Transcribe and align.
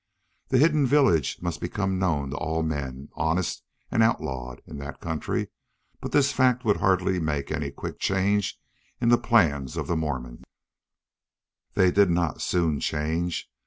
The 0.47 0.57
hidden 0.57 0.87
village 0.87 1.39
must 1.43 1.61
become 1.61 1.99
known 1.99 2.31
to 2.31 2.37
all 2.37 2.63
men, 2.63 3.09
honest 3.13 3.61
and 3.91 4.01
outlawed, 4.01 4.59
in 4.65 4.79
that 4.79 4.99
country, 4.99 5.49
but 5.99 6.11
this 6.11 6.31
fact 6.33 6.65
would 6.65 6.77
hardly 6.77 7.19
make 7.19 7.51
any 7.51 7.69
quick 7.69 7.99
change 7.99 8.59
in 8.99 9.09
the 9.09 9.19
plans 9.19 9.77
of 9.77 9.85
the 9.85 9.95
Mormons. 9.95 10.41
They 11.75 11.91
did 11.91 12.09
not 12.09 12.41
soon 12.41 12.79
change. 12.79 13.47